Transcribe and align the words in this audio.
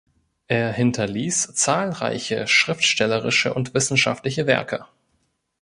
Er 0.47 0.73
hinterließ 0.73 1.53
zahlreiche 1.53 2.47
schriftstellerische 2.47 3.53
und 3.53 3.75
wissenschaftliche 3.75 4.47
Werke. 4.47 4.87